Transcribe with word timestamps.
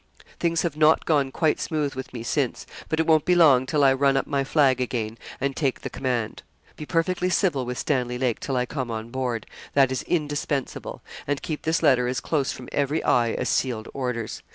Things 0.39 0.63
have 0.63 0.75
not 0.75 1.05
gone 1.05 1.31
quite 1.31 1.59
smooth 1.59 1.93
with 1.93 2.11
me 2.11 2.23
since; 2.23 2.65
but 2.89 2.99
it 2.99 3.05
won't 3.05 3.23
be 3.23 3.35
long 3.35 3.67
till 3.67 3.83
I 3.83 3.93
run 3.93 4.17
up 4.17 4.25
my 4.25 4.43
flag 4.43 4.81
again, 4.81 5.15
and 5.39 5.55
take 5.55 5.81
the 5.81 5.91
command. 5.91 6.41
Be 6.75 6.87
perfectly 6.87 7.29
civil 7.29 7.67
with 7.67 7.77
Stanley 7.77 8.17
Lake 8.17 8.39
till 8.39 8.57
I 8.57 8.65
come 8.65 8.89
on 8.89 9.11
board 9.11 9.45
that 9.75 9.91
is 9.91 10.01
indispensable; 10.01 11.03
and 11.27 11.43
keep 11.43 11.61
this 11.61 11.83
letter 11.83 12.07
as 12.07 12.19
close 12.19 12.51
from 12.51 12.67
every 12.71 13.03
eye 13.03 13.33
as 13.33 13.47
sealed 13.49 13.89
orders. 13.93 14.41